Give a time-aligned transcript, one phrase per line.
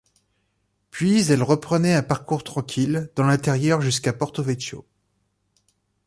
[0.89, 4.83] Puis elle reprenait un parcours tranquille dans l'intérieur jusqu'à Porto-Vecchio.